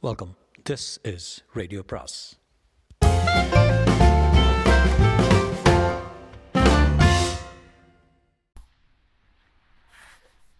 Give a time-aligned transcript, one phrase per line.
[0.00, 0.36] Welcome
[0.70, 2.38] this is radio பிராஸ்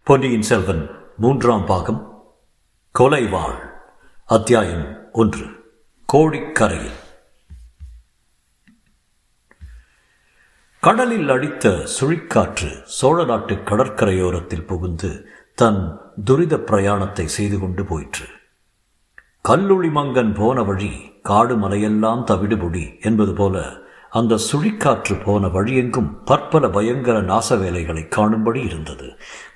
[0.03, 2.23] பொன்னியின் செல்வன் மூன்றாம் பாகம்
[2.99, 3.59] கொலைவாள்
[4.25, 5.45] அத்தியாயம் ஒன்று
[6.13, 6.99] கோடிக்கரையில்
[10.79, 18.38] கடலில் அடித்த சுழிக்காற்று சோழ நாட்டு கடற்கரையோரத்தில் புகுந்து தன் துரித பிரயாணத்தை செய்து கொண்டு போயிற்று.
[19.49, 20.89] கல்லுளி மங்கன் போன வழி
[21.21, 23.63] காடு மலையெல்லாம் தவிடுபொடி என்பது போல
[24.09, 29.07] அந்த சுழிக்காற்று போன வழியெங்கும் பற்பல பயங்கர நாச வேலைகளை காணும்படி இருந்தது.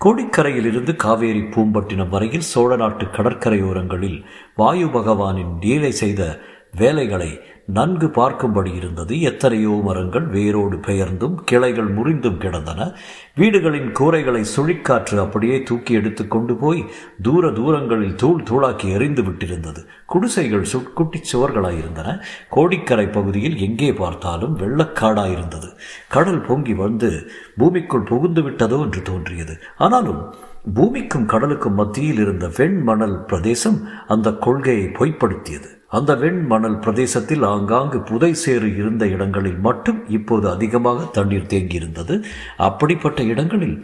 [0.05, 4.23] கோடிக்கரையிலிருந்து காவேரி பூம்பட்டினம் வரையில் சோழ நாட்டு கடற்கரையோரங்களில்
[4.55, 6.39] வாயு பகவானின் லீலை செய்த
[6.77, 9.21] வேலைகளை நன்கு பார்க்கும்படி இருந்தது.
[9.21, 12.91] எத்தனையோ மரங்கள் வேரோடு பெயர்ந்தும் கிளைகள் முறிந்தும் கிடந்தன.
[13.35, 16.85] வீடுகளின் கூரைகளை சுழிக்காற்று அப்படியே தூக்கி எடுத்து கொண்டு போய்
[17.21, 19.85] தூர தூரங்களில் தூள் தூளாக்கி எறிந்து விட்டிருந்தது.
[20.05, 25.69] குடிசைகள் சுட்குட்டி சுவர்களாயிருந்தன கோடிக்கரை பகுதியில் எங்கே பார்த்தாலும் வெள்ளக்காடாயிருந்தது.
[26.07, 29.57] கடல் பொங்கி வந்து பூமிக்குள் புகுந்து விட்டதோ என்று தோன்றியது.
[29.77, 30.33] ஆனாலும்
[30.73, 35.72] பூமிக்கும் கடலுக்கும் மத்தியில் இருந்த வெண்மணல் பிரதேசம் அந்த கொள்கையை பொய்ப்படுத்தியது.
[35.97, 42.15] அந்த வெண்மணல் பிரதேசத்தில் ஆங்காங்கு புதை சேறு இருந்த இடங்களில் மட்டும் இப்போது அதிகமாக தண்ணீர் தேங்கியிருந்தது.
[42.57, 43.77] அப்படிப்பட்ட இடங்களில்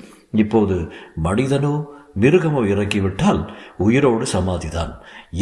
[0.43, 0.75] இப்போது
[1.23, 1.73] மனிதனோ
[2.21, 3.41] மிருகமோ இறக்கிவிட்டால்
[3.77, 4.93] உயிரோடு சமாதிதான்.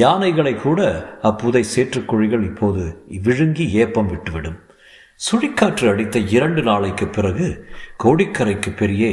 [0.04, 0.80] யானைகளை கூட
[1.24, 2.84] அப்புதை சேற்றுக்குழிகள் இப்போது
[3.24, 4.58] விழுங்கி ஏப்பம் விட்டுவிடும்.
[5.20, 7.48] சுழிக்காற்று அடித்த இரண்டு நாளைக்கு பிறகு
[8.04, 9.06] கோடிக்கரைக்கு பெரிய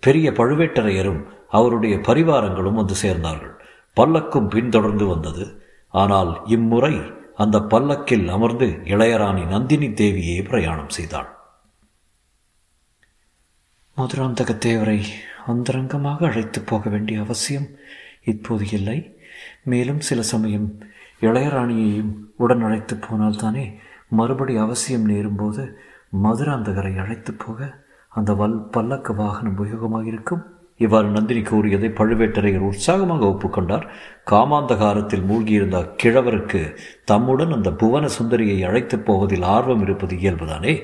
[0.00, 3.52] பெரிய பழுவேட்டரையரும் அவருடைய பரிவாரங்களும் வந்து சேர்ந்தார்கள்.
[3.96, 5.44] பல்லக்கும் பின்தொடர்ந்து வந்தது.
[5.92, 6.94] ஆனால் இம்முறை
[7.36, 11.28] அந்த பல்லக்கில் அமர்ந்து இளையராணி நந்தினி தேவியே பிரயாணம் செய்தாள்.
[13.96, 15.00] மதுராந்தக தேவரை
[15.46, 17.68] அந்தரங்கமாக அழைத்து போக வேண்டிய அவசியம்
[18.24, 18.98] இப்போது இல்லை.
[19.64, 20.68] மேலும் சில சமயம்
[21.20, 23.64] இளையராணியையும் உடன் அழைத்து போனால் தானே
[24.08, 25.62] மறுபடி அவசியம் நேரும்போது
[26.24, 27.68] மதுராந்தகரை அழைத்து போக
[28.12, 30.42] அந்த வல் பல்லக்கு வாகனம் உபயோகமாக இருக்கும்
[30.82, 33.86] இவ்வாறு நந்தினி கூறியதை பழுவேட்டரையர் உற்சாகமாக ஒப்புக்கொண்டார்.
[34.30, 36.62] காமாந்தகாரத்தில் மூழ்கியிருந்த கிழவருக்கு
[37.04, 40.74] தம்முடன் அந்த புவன சுந்தரியை அழைத்துப் போவதில் ஆர்வம் இருப்பது இயல்புதானே?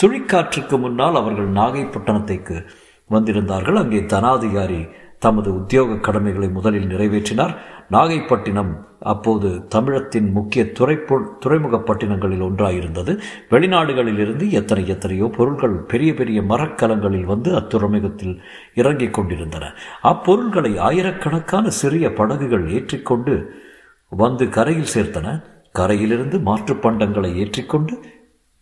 [0.00, 2.66] சுழிக்காற்றுக்கு முன்னால் அவர்கள் நாகைப்பட்டணத்தைக்கு
[3.10, 3.76] வந்திருந்தார்கள்.
[3.76, 4.80] அங்கே தனாதிகாரி
[5.18, 7.56] தமது உத்தியோக கடமைகளை முதலில் நிறைவேற்றினார்.
[7.90, 13.20] நாகைப்பட்டினம் அப்போது தமிழத்தின் முக்கிய துறைப்பொ துறைமுகப்பட்டினங்களில் ஒன்றாயிருந்தது.
[13.50, 18.42] வெளிநாடுகளில் இருந்து எத்தனை எத்தனையோ பொருள்கள் பெரிய பெரிய மரக்கலங்களில் வந்து அத்துறைமுகத்தில்
[18.74, 19.72] இறங்கிக் கொண்டிருந்தன.
[20.02, 23.62] அப்பொருள்களை ஆயிரக்கணக்கான சிறிய படகுகள் ஏற்றிக்கொண்டு
[24.08, 25.42] வந்து கரையில் சேர்த்தன.
[25.72, 28.00] கரையிலிருந்து மாற்றுப் பண்டங்களை ஏற்றிக்கொண்டு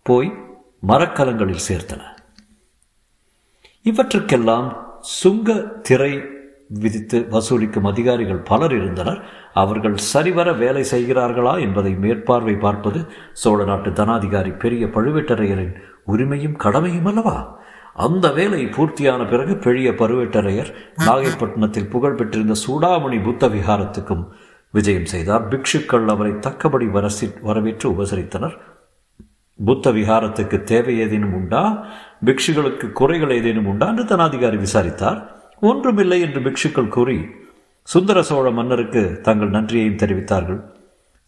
[0.02, 0.32] போய்
[0.80, 2.00] மரக்கலங்களில் சேர்த்தன.
[3.82, 6.20] இவற்றுக்கெல்லாம் சுங்க திரை
[6.80, 9.24] விதித்து வசூலிக்கும் அதிகாரிகள் பலர் இருந்தனர்.
[9.54, 15.74] அவர்கள் சரிவர வேலை செய்கிறார்களா என்பதை மேற்பார்வை பார்ப்பது சோழ நாட்டு தனாதிகாரி பெரிய பழுவேட்டரையரின்
[16.06, 17.62] உரிமையும் கடமையும் அல்லவா?
[17.94, 20.74] அந்த வேலை பூர்த்தியான பிறகு பெரிய பழுவேட்டரையர்
[21.06, 24.28] நாகைப்பட்டினத்தில் புகழ் பெற்றிருந்த சூடாமணி புத்த விகாரத்துக்கும்
[24.70, 25.48] விஜயம் செய்தார்.
[25.48, 28.58] பிக்ஷுக்கள் அவரை தக்கபடி வரசி வரவேற்று உபசரித்தனர்.
[29.64, 31.86] புத்த விகாரத்துக்கு தேவை ஏதேனும் உண்டா?
[32.24, 33.88] பிக்ஷுகளுக்கு குறைகள் ஏதேனும் உண்டா?
[33.88, 35.33] என்று தனாதிகாரி விசாரித்தார்.
[35.68, 37.18] ஒன்றுமில்லை என்று பிக்ஷுக்கள் கூறி
[37.88, 40.60] சுந்தர சோழ மன்னருக்கு தங்கள் நன்றியையும் தெரிவித்தார்கள்.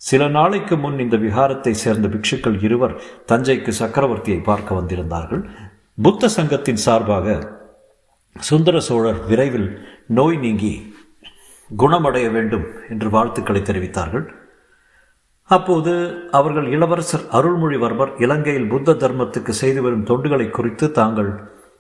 [0.03, 2.95] சில நாளைக்கு முன் இந்த விகாரத்தை சேர்ந்த பிக்ஷுக்கள் இருவர்
[3.31, 5.43] தஞ்சைக்கு சக்கரவர்த்தியை பார்க்க வந்திருந்தார்கள்.
[6.05, 7.37] புத்த சங்கத்தின் சார்பாக
[8.37, 9.69] சுந்தர சோழர் விரைவில்
[10.19, 10.75] நோய் நீங்கி
[11.71, 14.27] குணமடைய வேண்டும் என்று வாழ்த்துக்களை தெரிவித்தார்கள்.
[15.51, 15.93] அப்போது
[16.39, 21.31] அவர்கள் இளவரசர் அருள்மொழிவர்மர் இலங்கையில் புத்த தர்மத்துக்கு செய்து வரும் தொண்டுகளை குறித்து தாங்கள்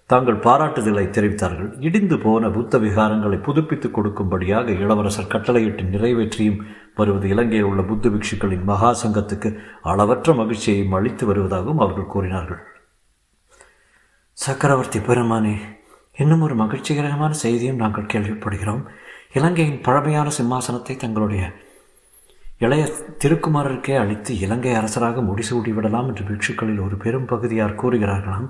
[0.06, 1.83] தாங்கள் பாராட்டுதலை தெரிவித்தார்கள்.
[1.83, 6.61] இடிந்து போன புத்த விகாரங்களை புதுப்பித்துக் கொடுக்கும்படியாக இளவரசர் கட்டளையிட்டு நிறைவேற்றியும்
[6.94, 12.61] வருவது இலங்கையில் உள்ள புத்த பிக்ஷுக்களின் மகா சங்கத்துக்கு அளவற்ற மகிழ்ச்சியையும் அளித்து வருவதாகவும் அவர்கள் கூறினார்கள்.
[14.33, 15.56] சக்கரவர்த்தி பெருமானே
[16.16, 18.83] இன்னும் ஒரு மகிழ்ச்சிகரமான செய்தியும் நாங்கள் கேள்விப்படுகிறோம்.
[19.33, 21.53] இலங்கையின் பழமையான சிம்மாசனத்தை தங்களுடைய
[22.59, 22.84] இளைய
[23.25, 28.48] திருக்குமாரருக்கே அளித்து இலங்கை அரசராக முடிசூடி விடலாம் என்று பிக்ஷுக்களில் ஒரு பெரும் பகுதியார் கூறுகிறார்களாம்.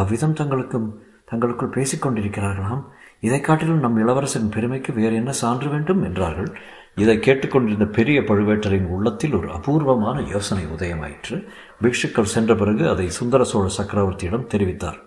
[0.00, 0.88] அவ்விதம் தங்களுக்கும்
[1.30, 2.82] தங்களுக்குள் பேசிக்கொண்டிருக்கிறார்களாம்.
[3.20, 6.50] இதை காட்டிலும் நம் இளவரசரின் பெருமைக்கு வேறு என்ன சான்று வேண்டும் என்றார்கள்?
[6.94, 11.36] இதை கேட்டுக்கொண்டிருந்த பெரிய பழுவேட்டரின் உள்ளத்தில் ஒரு அபூர்வமான யோசனை உதயமாயிற்று.
[11.82, 15.00] பிக்ஷுக்கள் சென்ற பிறகு அதை சுந்தர சோழ சக்கரவர்த்தியிடம் தெரிவித்தார்.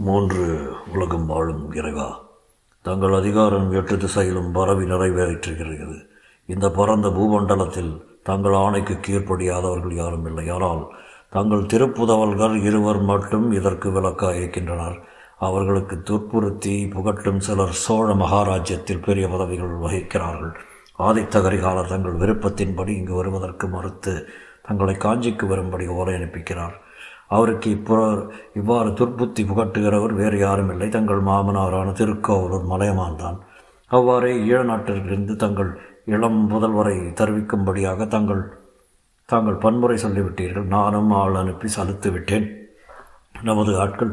[0.00, 0.44] மூன்று
[0.92, 2.08] உலகம் வாழும் இறைவா
[2.84, 5.98] தங்கள் அதிகாரம் எட்டு திசையிலும் பரவி நிறைவேற்றிருக்கிறது
[6.48, 7.90] இந்த பரந்த பூமண்டலத்தில்
[8.22, 10.82] தங்கள் ஆணைக்கு கீழ்ப்படியாதவர்கள் யாரும் இல்லை ஆனால்
[11.32, 14.96] தங்கள் திருப்புதவல்கள் இருவர் மட்டும் இதற்கு விளக்காக இருக்கின்றனர்
[15.38, 20.52] அவர்களுக்கு துற்புறுத்தி புகட்டும் சிலர் சோழ மகாராஜ்யத்தில் பெரிய பதவிகள் வகிக்கிறார்கள்.
[20.98, 24.14] ஆதித்த கரிகாலர் தங்கள் விருப்பத்தின்படி இங்கு வருவதற்கு மறுத்து
[24.66, 26.74] தங்களை காஞ்சிக்கு வரும்படி ஓலை அனுப்பிக்கிறார்.
[27.28, 28.00] அவருக்கு இப்புற
[28.54, 30.88] இவ்வாறு துர்புத்தி புகட்டுகிறவர் வேறு யாரும் இல்லை.
[30.88, 33.38] தங்கள் மாமனாரான திருக்கோவலூர் மலையமான் தான்
[33.90, 35.70] அவ்வாறே ஈழ நாட்டிலிருந்து தங்கள்
[36.06, 38.42] இளம் முதல்வரை தருவிக்கும்படியாக தங்கள்
[39.32, 40.66] தாங்கள் பன்முறை சொல்லிவிட்டீர்கள்.
[40.76, 42.46] நானும் ஆள் அனுப்பி சலுத்து விட்டேன்
[43.48, 44.12] நமது ஆட்கள்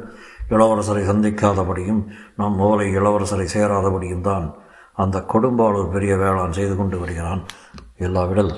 [0.54, 2.02] இளவரசரை சந்திக்காதபடியும்
[2.40, 4.46] நம் ஓலை இளவரசரை சேராதபடியும் தான்
[5.04, 7.42] அந்த கொடும்பாளூர் பெரிய வேளாண் செய்து கொண்டு வருகிறான்.
[8.06, 8.54] எல்லாவிடல்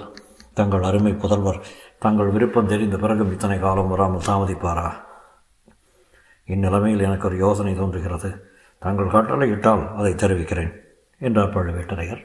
[0.60, 1.64] தங்கள் அருமை புதல்வர்
[2.04, 4.88] தங்கள் விருப்பம் தெரிந்த பிறகும் இத்தனை காலம் வராமல் தாமதிப்பாரா?
[6.54, 8.30] இந்நிலைமையில் எனக்கு ஒரு யோசனை தோன்றுகிறது.
[8.82, 10.72] தங்கள் கட்டளையிட்டால் அதை தெரிவிக்கிறேன்
[11.22, 12.22] என்றார் பழுவேட்டரையர்.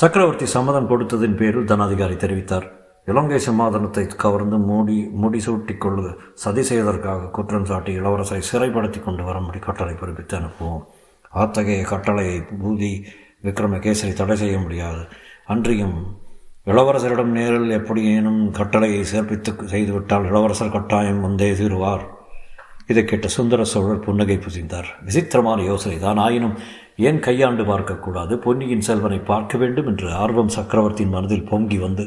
[0.00, 2.64] சக்கரவர்த்தி சம்மதம் கொடுத்ததின் பேரில் தனாதிகாரி தெரிவித்தார்.
[3.10, 6.10] இலங்கை சிம்மாதனத்தை கவர்ந்து மூடி முடிசூட்டி கொள்ளு
[6.42, 10.82] சதி செய்வதற்காக குற்றம் சாட்டி இளவரசரை சிறைப்படுத்தி கொண்டு வரும்படி கட்டளை பிறப்பித்து அனுப்புவோம்.
[11.42, 12.90] அத்தகைய கட்டளையை பூதி
[13.46, 15.04] விக்ரமகேசரி தடை செய்ய முடியாது.
[15.46, 15.96] அன்றியும்
[16.66, 22.04] இளவரசரிடம் நேரில் எப்படியேனும் கட்டளையை சேர்ப்பித்து செய்துவிட்டால் இளவரசர் கட்டாயம் வந்தே தீருவார்.
[22.88, 24.88] இதை கேட்ட சுந்தர சோழர் புன்னகை புதிந்தார்.
[25.06, 26.56] விசித்திரமான யோசனை தான் ஆயினும்
[27.08, 28.34] ஏன் கையாண்டு பார்க்கக்கூடாது?
[28.44, 32.04] பொன்னியின் செல்வனை பார்க்க வேண்டும் என்று ஆர்வம் சக்கரவர்த்தியின் மனதில் பொங்கி வந்து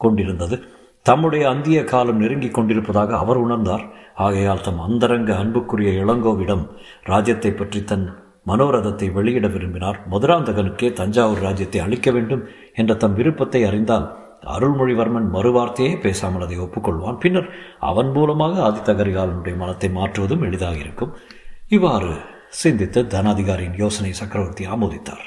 [0.00, 0.58] கொண்டிருந்தது.
[1.06, 3.84] தம்முடைய அந்திய காலம் நெருங்கிக் கொண்டிருப்பதாக அவர் உணர்ந்தார்.
[4.26, 6.64] ஆகையால் தம் அந்தரங்க அன்புக்குரிய இளங்கோவிடம்
[7.04, 8.06] ராஜ்யத்தை பற்றி தன்
[8.46, 9.98] மனோரதத்தை வெளியிட விரும்பினார்.
[10.12, 12.42] மதுராந்தகனுக்கே தஞ்சாவூர் ராஜ்யத்தை அளிக்க வேண்டும்
[12.74, 14.06] என்ற தம் விருப்பத்தை அறிந்தால்
[14.46, 17.18] அருள்மொழிவர்மன் மறுவார்த்தையே பேசாமல் அதை ஒப்புக்கொள்வான்.
[17.18, 17.48] பின்னர்
[17.78, 21.14] அவன் மூலமாக ஆதித்த கரிகாலனுடைய மனத்தை மாற்றுவதும் எளிதாக இருக்கும்.
[21.68, 22.14] இவ்வாறு
[22.48, 25.26] சிந்தித்து தனாதிகாரியின் யோசனை சக்கரவர்த்தி ஆமோதித்தார்.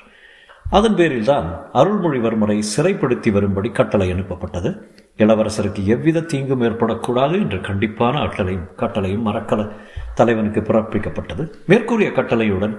[0.70, 4.70] அதன் பேரில் தான் அருள்மொழிவர்மரை சிறைப்படுத்தி வரும்படி கட்டளை அனுப்பப்பட்டது.
[5.18, 9.72] இளவரசருக்கு எவ்வித தீங்கும் ஏற்படக்கூடாது என்ற கண்டிப்பான அட்டளையும் கட்டளையும் மரக்கல
[10.14, 11.54] தலைவனுக்கு பிறப்பிக்கப்பட்டது.
[11.66, 12.76] மேற்கூறிய கட்டளையுடன்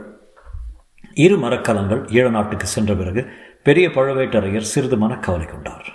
[1.15, 3.31] இரு மரக்கலங்கள் ஈழ நாட்டுக்கு சென்ற பிறகு
[3.63, 5.87] பெரிய பழுவேட்டரையர் சிறிது மனக்கவலை கொண்டார்.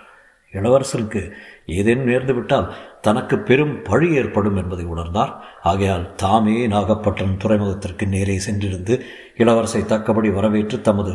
[0.54, 1.22] இளவரசருக்கு
[1.66, 2.72] ஏதேனும் நேர்ந்துவிட்டால்
[3.02, 5.32] தனக்கு பெரும் பழி ஏற்படும் என்பதை உணர்ந்தார்.
[5.64, 8.96] ஆகையால் தாமே நாகப்பட்டினம் துறைமுகத்திற்கு நேரே சென்றிருந்து
[9.38, 11.14] இளவரசை தக்கபடி வரவேற்று தமது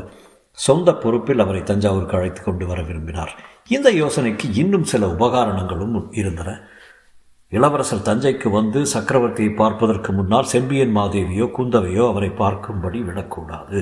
[0.58, 3.32] சொந்த பொறுப்பில் அவரை தஞ்சாவூருக்கு அழைத்து கொண்டு வர விரும்பினார்.
[3.68, 6.50] இந்த யோசனைக்கு இன்னும் சில உபகாரணங்களும் இருந்தன.
[7.52, 13.80] இளவரசர் தஞ்சைக்கு வந்து சக்கரவர்த்தியை பார்ப்பதற்கு முன்னால் செம்பியன் மாதேவியோ குந்தவையோ அவரை பார்க்கும்படி விடக்கூடாது.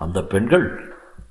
[0.00, 0.66] அந்த பெண்கள்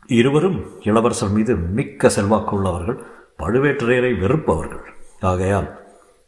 [0.07, 3.00] இருவரும் இளவரசர் மீது மிக்க செல்வாக்கு உள்ளவர்கள்
[3.40, 4.86] பழுவேட்டரையரை வெறுப்பவர்கள்.
[5.20, 5.84] ஆகையால்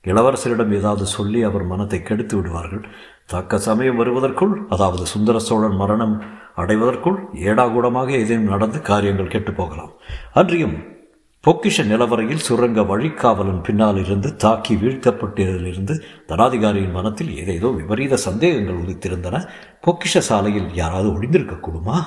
[0.06, 2.83] இளவரசரிடம் ஏதாவது சொல்லி அவர் மனத்தை கெடுத்து விடுவார்கள்.
[3.25, 6.24] தக்க சமயம் வருவதற்குள் அதாவது சுந்தர சோழன் மரணம்
[6.56, 9.92] அடைவதற்குள் ஏடாகூடமாக ஏதேனும் நடந்து காரியங்கள் கெட்டுப் போகலாம்.
[10.33, 10.95] அன்றியும்
[11.44, 19.48] பொக்கிஷ நிலவரையில் சுரங்க வழிக்காவலன் பின்னால் இருந்து தாக்கி வீழ்த்தப்பட்டதிலிருந்து தனாதிகாரியின் மனத்தில் ஏதேதோ விபரீத சந்தேகங்கள் உதித்திருந்தன.
[19.86, 22.00] பொக்கிஷ சாலையில் யாராவது ஒளிந்திருக்கக்கூடுமா?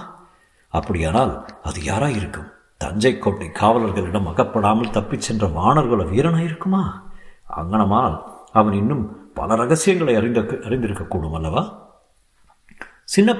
[0.69, 2.51] அப்படியானால் அது யாராயிருக்கும்?
[2.83, 6.83] தஞ்சை கோட்டை காவலர்களிடம் அகப்படாமல் தப்பிச் சென்ற வானர்குல வீரனாயிருக்குமா
[7.57, 8.17] அங்கனமானால்
[8.53, 9.03] அவன் இன்னும்
[9.35, 11.63] பல ரகசியங்களை அறிந்த அறிந்திருக்கக்கூடும் அல்லவா?
[13.05, 13.35] சின்ன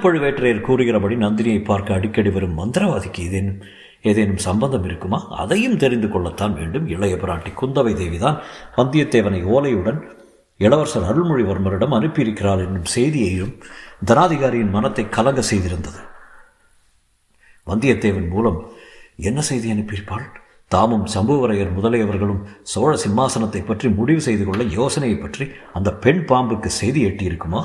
[0.61, 3.61] கூறுகிறபடி நந்தினியை பார்க்க அடிக்கடி வரும் மந்திரவாதிக்கு ஏதேனும்
[4.01, 5.19] ஏதேனும் சம்பந்தம் இருக்குமா?
[5.29, 6.87] அதையும் தெரிந்து கொள்ளத்தான் வேண்டும்.
[6.87, 8.37] இளைய பிராட்டி குந்தவை தேவிதான்
[8.77, 9.99] வந்தியத்தேவனை ஓலையுடன்
[10.57, 13.53] இளவரசர் அருள்மொழிவர்மரிடம் அனுப்பியிருக்கிறார் என்னும் செய்தியையும்
[14.05, 16.01] தனாதிகாரியின் மனத்தை கலங்க செய்திருந்தது.
[17.67, 18.59] வந்தியத்தேவன் மூலம்
[19.21, 20.25] என்ன செய்தி அனுப்பியிருப்பாள்?
[20.71, 27.01] தாமும் சம்புவரையர் முதலியவர்களும் சோழ சிம்மாசனத்தை பற்றி முடிவு செய்து கொள்ள யோசனையை பற்றி அந்த பெண் பாம்புக்கு செய்தி
[27.05, 27.61] எட்டியிருக்குமா?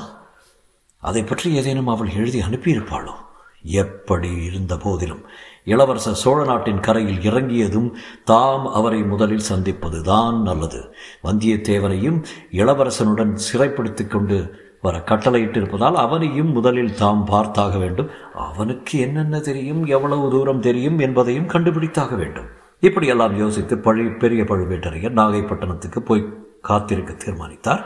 [1.03, 3.15] அதை பற்றி ஏதேனும் அவள் எழுதி அனுப்பியிருப்பாளோ?
[3.63, 5.23] எப்படி இருந்த போதிலும்
[5.65, 7.89] இளவரசர் சோழ நாட்டின் கரையில் இறங்கியதும்
[8.23, 10.81] தாம் அவரை முதலில் சந்திப்பது தான் நல்லது.
[11.23, 12.19] வந்தியத்தேவனையும்
[12.51, 14.37] இளவரசனுடன் சிறைப்படுத்தி கொண்டு
[14.81, 18.09] வர கட்டளையிட்டிருப்பதால் அவனையும் முதலில் தாம் பார்த்தாக வேண்டும்.
[18.33, 22.49] அவனுக்கு என்னென்ன தெரியும் எவ்வளவு தூரம் தெரியும் என்பதையும் கண்டுபிடித்தாக வேண்டும்.
[22.79, 26.29] இப்படியெல்லாம் யோசித்து பழி பெரிய பழுவேட்டரையர் நாகைப்பட்டினத்துக்கு போய்
[26.61, 27.83] காத்திருக்க தீர்மானித்தார்.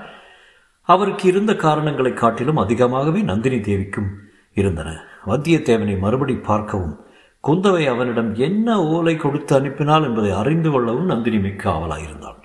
[0.90, 4.10] அவருக்கு இருந்த காரணங்களை காட்டிலும் அதிகமாகவே நந்தினி தேவிக்கும்
[4.54, 4.90] இருந்தன.
[5.28, 6.96] வந்தியத்தேவனை மறுபடி பார்க்கவும்
[7.44, 12.40] குந்தவை அவனிடம் என்ன ஓலை கொடுத்து அனுப்பினாள் என்பதை அறிந்து கொள்ளவும் நந்தினி மிக்க ஆவலாயிருந்தாள்.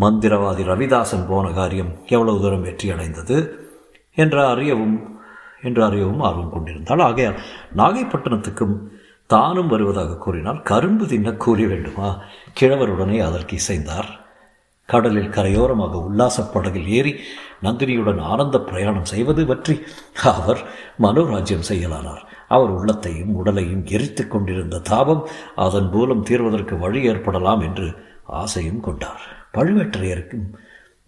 [0.00, 3.36] மந்திரவாதி ரவிதாசன் போன காரியம் எவ்வளவு தூரம் வெற்றி அடைந்தது
[4.14, 5.20] என்ற அறியவும்
[5.62, 6.98] என்று அறியவும் ஆர்வம் கொண்டிருந்தாள்.
[6.98, 7.40] ஆகையால்
[7.76, 8.78] நாகைப்பட்டினத்துக்கும்
[9.26, 12.20] தானும் வருவதாக கூறினார் கரும்பு தின்ன கூறி வேண்டுமா?
[12.60, 14.18] கிழவருடனே அதற்கு இசைந்தார்.
[14.86, 17.14] கடலில் கரையோரமாக உல்லாசப் படகில் ஏறி
[17.62, 19.80] நந்தினியுடன் ஆனந்த பிரயாணம் செய்வது பற்றி
[20.22, 20.62] அவர்
[21.02, 22.22] மனோராஜ்யம் செய்யலானார்.
[22.48, 29.20] அவர் உள்ளத்தையும் உடலையும் எரித்து கொண்டிருந்த தாபம் அதன் மூலம் தீர்வதற்கு வழி ஏற்படலாம் என்று ஆசையும் கொண்டார்.
[29.54, 30.54] பழுவேட்டரையருக்கும்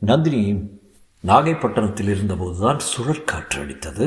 [0.07, 0.81] நந்தினியையும்
[1.25, 4.07] நாகைப்பட்டினத்தில் இருந்தபோதுதான் சுழற்காற்று அடித்தது.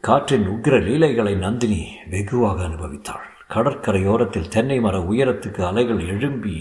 [0.00, 3.24] காற்றின் உக்ர லீலைகளை நந்தினி வெகுவாக அனுபவித்தாள்.
[3.54, 6.56] கடற்கரையோரத்தில் தென்னை மர உயரத்துக்கு அலைகள் எழும்பி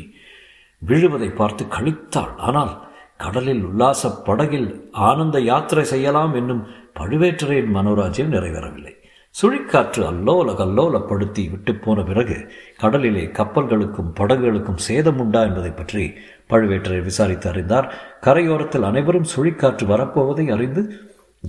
[0.81, 2.34] விழுவதை பார்த்து கழித்தாள்.
[2.38, 2.74] ஆனால்
[3.17, 6.63] கடலில் உல்லாச படகில் ஆனந்த யாத்திரை செய்யலாம் என்னும்
[7.00, 8.93] பழுவேற்றரையின் மனோராஜ்யம் நிறைவேறவில்லை.
[9.36, 12.38] சுழிக்காற்று அல்லோல கல்லோலப்படுத்தி விட்டு போன பிறகு
[12.77, 16.03] கடலிலே கப்பல்களுக்கும் படகுகளுக்கும் சேதம் உண்டா என்பதை பற்றி
[16.51, 17.93] பழுவேற்றரை விசாரித்து அறிந்தார்.
[18.22, 20.84] கரையோரத்தில் அனைவரும் சுழிக்காற்று வரப்போவதை அறிந்து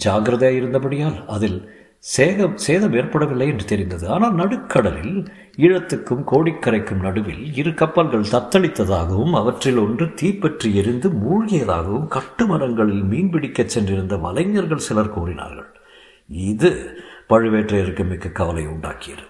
[0.04, 4.08] ஜாகிரதையாக இருந்தபடியால் அதில் சேகம் சேதம் ஏற்படவில்லை என்று தெரிந்தது.
[4.08, 13.74] ஆனால் நடுக்கடலில் ஈழத்துக்கும் கோடிக்கரைக்கும் நடுவில் இரு கப்பல்கள் தத்தளித்ததாகவும் அவற்றில் ஒன்று தீப்பற்றி எரிந்து மூழ்கியதாகவும் கட்டுமரங்களில் மீன்பிடிக்கச்
[13.74, 15.70] சென்றிருந்த வலைஞர்கள் சிலர் கூறினார்கள்.
[16.28, 16.96] இது
[17.28, 19.24] பழுவேற்றையருக்கு மிக்க கவலை உண்டாக்கியது.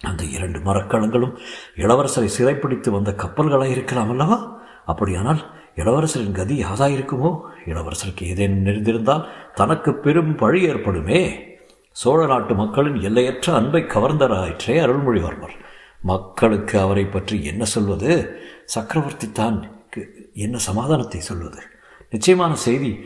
[0.00, 1.36] அந்த இரண்டு மரக்கலங்களும்
[1.76, 4.59] இளவரசரை சிறைப்பிடித்து வந்த கப்பல்களாக இருக்கலாம் அல்லவா?
[4.86, 5.46] அப்படியானால்
[5.76, 7.40] இளவரசரின் கதி யாதாயிருக்குமோ?
[7.66, 11.48] இளவரசருக்கு ஏதேனும் நெறிந்திருந்தால் தனக்கு பெரும் பழி ஏற்படுமே.
[11.92, 15.56] சோழ நாட்டு மக்களின் எல்லையற்ற அன்பை கவர்ந்தராயிற்றே அருள்மொழிவர்மர்.
[16.02, 18.40] மக்களுக்கு அவரை பற்றி என்ன சொல்வது?
[18.64, 19.70] சக்கரவர்த்தி தான்
[20.34, 21.58] என்ன சமாதானத்தை சொல்வது?
[22.10, 23.00] நிச்சயமான செய்தி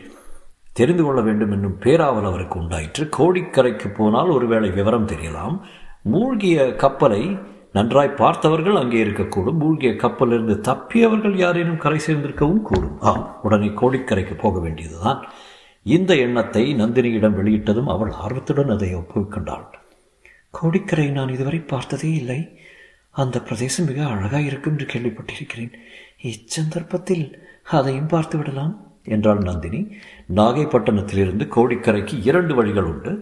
[0.73, 3.09] தெரிந்து கொள்ள வேண்டும் என்னும் பேராவல் அவருக்கு உண்டாயிற்று.
[3.17, 5.59] கோடிக்கரைக்கு போனால் ஒருவேளை விவரம் தெரியலாம்.
[6.01, 7.37] மூழ்கிய கப்பலை
[7.75, 9.59] நன்றாய் பார்த்தவர்கள் அங்கே இருக்கக்கூடும்.
[9.61, 12.99] மூழ்கிய கப்பலிருந்து தப்பியவர்கள் யாரேனும் கரை சேர்ந்திருக்கவும் கூடும்.
[13.01, 15.19] ஆம் உடனே கோடிக்கரைக்கு போக வேண்டியதுதான்.
[15.85, 19.65] இந்த எண்ணத்தை நந்தினியிடம் வெளியிட்டதும் அவள் ஆர்வத்துடன் அதை ஒப்புக்கொண்டாள்.
[20.51, 22.39] கோடிக்கரை நான் இதுவரை பார்த்ததே இல்லை.
[23.11, 25.73] அந்த பிரதேசம் மிக அழகாக இருக்கும் என்று கேள்விப்பட்டிருக்கிறேன்.
[26.31, 27.25] இச்சந்தர்ப்பத்தில்
[27.71, 28.73] அதையும் பார்த்து விடலாம்
[29.05, 29.81] என்றாள் நந்தினி.
[30.35, 33.13] நாகைப்பட்டினத்திலிருந்து கோடிக்கரைக்கு இரண்டு வழிகள் உண்டு.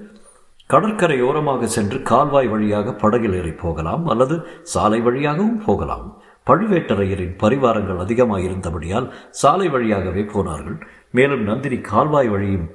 [0.69, 6.05] கடற்கரையோரமாக சென்று கால்வாய் வழியாக படகில் ஏறி போகலாம் அல்லது சாலை வழியாகவும் போகலாம்.
[6.47, 10.77] பழுவேட்டரையரின் பரிவாரங்கள் அதிகமாயிருந்தபடியால் சாலை வழியாகவே போனார்கள்.
[11.11, 12.69] மேலும் நந்தினி கால்வாய் வழியும்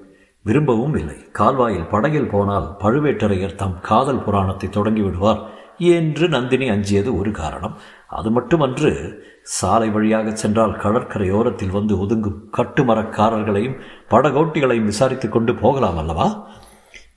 [0.45, 1.17] விரும்பவும் இல்லை.
[1.33, 5.43] கால்வாயில் படகில் போனால் பழுவேட்டரையர் தம் காதல் புராணத்தை தொடங்கி விடுவார்
[5.79, 7.75] என்று நந்தினி அஞ்சியது ஒரு காரணம்.
[8.09, 8.93] அது மட்டுமன்று
[9.43, 13.77] சாலை வழியாக சென்றால் கடற்கரையோரத்தில் வந்து ஒதுங்கும் கட்டுமரக்காரர்களையும்
[14.11, 16.29] படகோட்டிகளையும் விசாரித்துக் கொண்டு போகலாம் அல்லவா?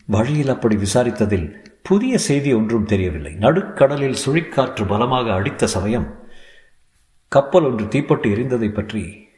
[0.07, 1.47] வழியில் அப்படி விசாரித்ததில்
[1.81, 3.33] புதிய செய்தி ஒன்றும் தெரியவில்லை.
[3.33, 6.07] நடுக்கடலில் சுழிக்காற்று பலமாக அடித்த சமயம்
[7.27, 9.29] கப்பல் ஒன்று தீப்பட்டு எரிந்ததை பற்றி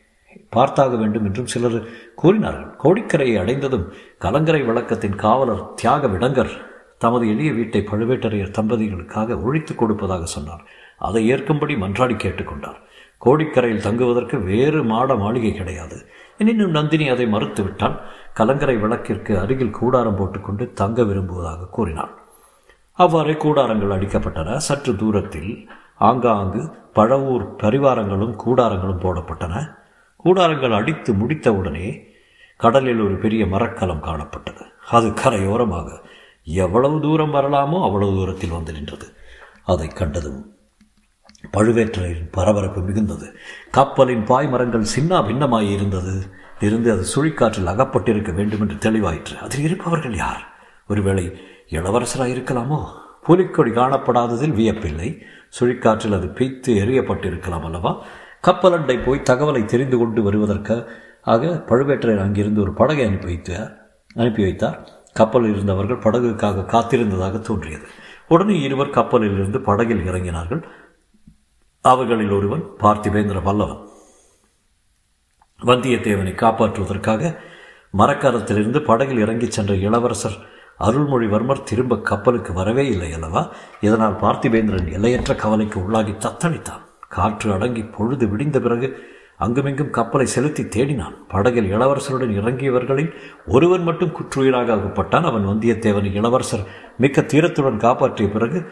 [0.55, 2.69] பார்த்தாக வேண்டும் என்றும் சிலர் கூறினார்கள்.
[2.83, 6.53] கோடிக்கரையை அடைந்ததும் கலங்கரை விளக்கத்தின் காவலர் தியாக விடங்கர்
[6.97, 10.63] தமது எளிய வீட்டை பழுவேட்டரையர் தம்பதிகளுக்காக ஒழித்துக் கொடுப்பதாக சொன்னார்.
[10.97, 12.79] அதை ஏற்கும்படி மன்றாடி கேட்டுக்கொண்டார்.
[13.25, 16.05] கோடிக்கரையில் தங்குவதற்கு வேறு மாட மாளிகை கிடையாது.
[16.37, 17.97] எனினும் நந்தினி அதை மறுத்துவிட்டால்
[18.33, 22.13] கலங்கரை விளக்கிற்கு அருகில் கூடாரம் போட்டுக்கொண்டு தங்க விரும்புவதாக கூறினாள்.
[22.93, 24.55] அவ்வாறே கூடாரங்கள் அடிக்கப்பட்டன.
[24.55, 26.61] சற்று தூரத்தில் ஆங்காங்கு
[26.95, 29.77] பழவூர் பரிவாரங்களும் கூடாரங்களும் போடப்பட்டன.
[30.23, 31.87] கூடாரங்கள் அடித்து முடித்தவுடனே
[32.57, 34.63] கடலில் ஒரு பெரிய மரக்கலம் காணப்பட்டது.
[34.89, 35.87] அது கரையோரமாக
[36.43, 39.07] எவ்வளவு தூரம் வரலாமோ அவ்வளவு தூரத்தில் வந்து நின்றது.
[39.63, 40.41] அதை கண்டதும்
[41.51, 43.35] பழுவேற்றையின் பரபரப்பு மிகுந்தது.
[43.71, 46.21] கப்பலின் பாய்மரங்கள் சின்ன பின்னமாய் இருந்தது.
[46.59, 49.37] இருந்து அது சுழிக்காற்றில் அகப்பட்டிருக்க வேண்டும் என்று தெளிவாயிற்று.
[49.41, 50.47] அதில் இருப்பவர்கள் யார்?
[50.87, 52.85] ஒருவேளை இளவரசராக இருக்கலாமோ?
[53.23, 55.21] புலிக்கொடி காணப்படாததில் வியப்பில்லை.
[55.59, 58.05] சுழிக்காற்றில் அது பீய்த்து எறியப்பட்டிருக்கலாம் அல்லவா?
[58.47, 60.87] கப்பலண்டை போய் தகவலை தெரிந்து கொண்டு வருவதற்காக
[61.21, 63.77] ஆக பழுவேற்றையர் அங்கிருந்து ஒரு படகை அனுப்பி வைத்தார்
[64.15, 64.89] அனுப்பி வைத்தார்.
[65.13, 67.83] கப்பலில் இருந்தவர்கள் படகுக்காக காத்திருந்ததாக தோன்றியது.
[68.27, 70.63] உடனே இருவர் கப்பலில் இருந்து படகில் இறங்கினார்கள்.
[71.83, 73.81] அவர்களில் ஒருவன் பார்த்திபேந்திர பல்லவன்
[75.65, 77.37] வந்தியத்தேவனை காப்பாற்றுவதற்காக
[77.97, 80.37] மரக்காரத்திலிருந்து படகில் இறங்கிச் சென்ற இளவரசர்
[80.79, 83.51] அருள்மொழிவர்மர் திரும்ப கப்பலுக்கு வரவே இல்லை அல்லவா?
[83.81, 86.81] இதனால் பார்த்திபேந்திரன் எல்லையற்ற கவலைக்கு உள்ளாகி தத்தளித்தான்.
[87.09, 88.87] காற்று அடங்கி பொழுது விடிந்த பிறகு
[89.37, 91.15] அங்குமிங்கும் கப்பலை செலுத்தி தேடினான்.
[91.27, 93.11] படகில் இளவரசருடன் இறங்கியவர்களில்
[93.47, 95.23] ஒருவன் மட்டும் குற்றுயிராக அகப்பட்டான்.
[95.23, 96.65] அவன் வந்தியத்தேவனை இளவரசர்
[96.97, 98.65] மிக்க தீரத்துடன் காப்பாற்றிய பிறகு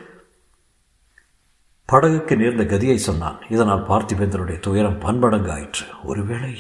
[1.92, 3.38] படகுக்கு நேர்ந்த கதியை சொன்னான்.
[3.50, 6.54] இதனால் பார்த்திபேந்தருடைய துயரம் பன்மடங்கு ஆயிற்று ஒருவேளை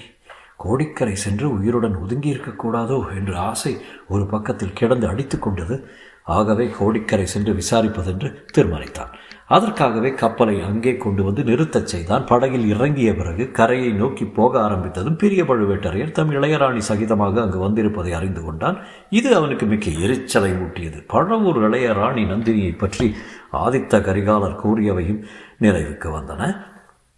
[0.57, 3.77] கோடிக்கரை சென்று உயிருடன் ஒதுங்கி இருக்கக்கூடாதோ என்ற ஆசை
[4.09, 5.75] ஒரு பக்கத்தில் கிடந்து அடித்து கொண்டது
[6.23, 9.11] ஆகவே கோடிக்கரை சென்று விசாரிப்பதென்று தீர்மானித்தான்.
[9.47, 12.25] அதற்காகவே கப்பலை அங்கே கொண்டு வந்து நிறுத்தச் செய்தான்.
[12.25, 18.43] படகில் இறங்கிய பிறகு கரையை நோக்கி போக ஆரம்பித்ததும் பெரிய பழுவேட்டரையர் தம் இளையராணி சகிதமாக அங்கு வந்திருப்பதை அறிந்து
[18.43, 18.77] கொண்டான்.
[19.09, 21.05] இது அவனுக்கு மிக்க எரிச்சலை ஊட்டியது.
[21.13, 23.15] பழவூர் இளையராணி நந்தினியை பற்றி
[23.53, 25.23] ஆதித்த கரிகாலர் கூறியவையும்
[25.61, 26.55] நிறைவுக்கு வந்தன.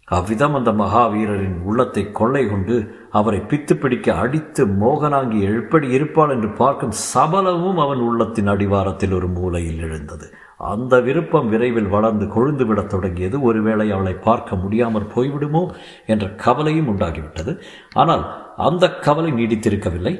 [0.04, 6.94] அவ்விதம் அந்த மகாவீரரின் உள்ளத்தை கொள்ளை கொண்டு அவரை பித்து பிடிக்க அடித்து மோகனாங்கி எப்படி இருப்பாள் என்று பார்க்கும்
[7.14, 10.26] சபலமும் அவன் உள்ளத்தின் அடிவாரத்தில் ஒரு மூலையில் எழுந்தது.
[10.72, 13.36] அந்த விருப்பம் விரைவில் வளர்ந்து கொழுந்து விடத் தொடங்கியது.
[13.42, 15.62] ஒருவேளை அவளை பார்க்க முடியாமற் போய்விடுமோ
[16.06, 17.54] என்ற கவலையும் உண்டாகிவிட்டது.
[17.94, 18.24] ஆனால்
[18.68, 20.14] அந்த கவலை நீடித்திருக்கவில்லை.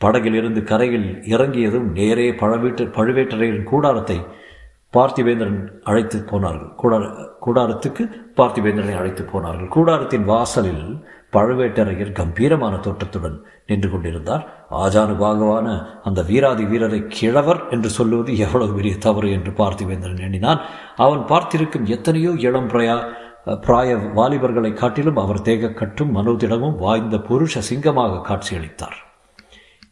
[0.00, 4.18] படகிலிருந்து கரையில் இறங்கியதும் நேரே பழவீட்டு பழுவேட்டரையரின் கூடாரத்தை
[4.96, 6.70] பார்த்திவேந்திரன் அழைத்து போனார்கள்.
[6.82, 7.02] கூடார
[7.46, 8.04] கூடாரத்துக்கு
[8.36, 9.72] பார்த்திவேந்திரனை அழைத்து போனார்கள்.
[9.76, 10.84] கூடாரத்தின் வாசலில்
[11.32, 14.44] பழுவேட்டரையர் கம்பீரமான தோற்றத்துடன் நின்று கொண்டிருந்தார்.
[14.82, 15.66] ஆஜானுபாகவான
[16.04, 20.62] அந்த வீராதி வீரரை கிழவர் என்று சொல்லுவது எவ்வளவு பெரிய தவறு என்று பார்த்திவேந்திரன் எண்ணினான்.
[20.96, 22.96] அவன் பார்த்திருக்கும் எத்தனையோ இளம் பிரயா
[23.66, 28.98] பிராய வாலிபர்களை காட்டிலும் அவர் தேகக்கட்டும் மனோதிடமும் வாய்ந்த புருஷ சிங்கமாக காட்சியளித்தார்.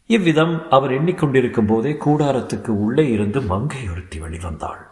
[0.09, 4.83] இவ்விதம் அவர் எண்ணிக்கொண்டிருக்கும் போதே கூடாரத்துக்கு உள்ளே இருந்து மங்கை ஒருத்தி வெளிவந்தாள்.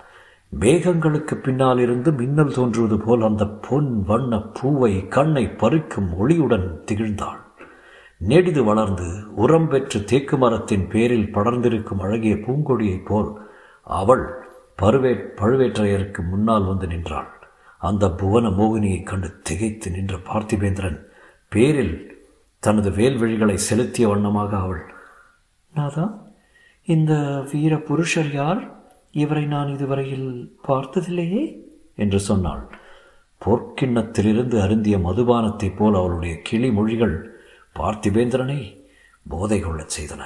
[0.60, 7.44] மேகங்களுக்கு பின்னால் இருந்து மின்னல் தோன்றுவது போல் அந்த பொன் வண்ண பூவை கண்ணை பறிக்கும் ஒளியுடன் திகழ்ந்தாள்.
[8.18, 13.32] நெடிது வளர்ந்து உரம் பெற்று தேக்கு மரத்தின் பேரில் படர்ந்திருக்கும் அழகிய பூங்கொடியைப் போல்
[13.84, 14.34] அவள்
[14.82, 17.28] பருவே பழுவேற்றையருக்கு முன்னால் வந்து நின்றாள்.
[17.78, 21.00] அந்த புவன மோகினியைக் கண்டு திகைத்து நின்ற பார்த்திபேந்திரன்
[21.50, 22.24] பேரில்
[22.60, 24.84] தனது வேல்வழிகளை செலுத்திய வண்ணமாக அவள்
[25.74, 26.18] நாதா
[26.86, 28.74] இந்த வீர புருஷர் யார்?
[29.15, 31.55] இவரை நான் இதுவரையில் பார்த்ததில்லையே?
[31.95, 32.67] என்று சொன்னாள்.
[33.45, 37.34] போர்க்கிண்ணத்திலிருந்து அருந்திய மதுபானத்தைப் போல் அவளுடைய கிளி மொழிகள்
[37.75, 38.77] பார்த்திபேந்திரனை
[39.29, 40.24] போதை கொள்ளச் செய்தன.